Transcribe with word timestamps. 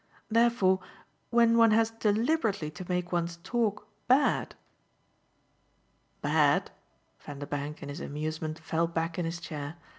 Therefore 0.31 0.79
when 1.29 1.57
one 1.59 1.69
has 1.69 1.91
deliberately 1.91 2.71
to 2.71 2.85
make 2.89 3.11
one's 3.11 3.37
talk 3.43 3.87
bad!" 4.07 4.55
"'Bad'?" 6.23 6.71
Vanderbank, 7.19 7.83
in 7.83 7.89
his 7.89 8.01
amusement, 8.01 8.57
fell 8.57 8.87
back 8.87 9.19
in 9.19 9.25
his 9.25 9.39
chair. 9.39 9.75